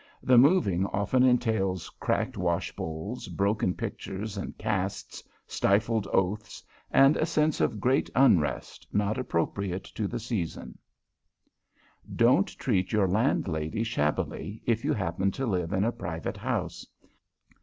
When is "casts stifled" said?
4.57-6.07